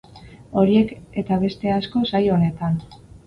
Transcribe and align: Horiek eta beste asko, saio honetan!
Horiek 0.61 0.93
eta 1.23 1.37
beste 1.45 1.73
asko, 1.75 2.03
saio 2.13 2.33
honetan! 2.39 2.81